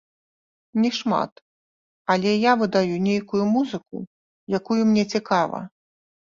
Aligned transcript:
Не 0.85 0.89
шмат, 0.99 1.31
але 2.13 2.31
я 2.31 2.53
выдаю 2.61 2.95
нейкую 3.09 3.43
музыку, 3.53 3.97
якую 4.61 4.81
мне 4.95 5.03
цікава. 5.17 5.63